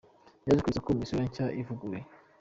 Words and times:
Yaje 0.45 0.61
ku 0.63 0.69
isoko 0.71 0.89
mu 0.95 1.01
isura 1.05 1.23
nshya 1.27 1.45
ivuguruye. 1.61 2.05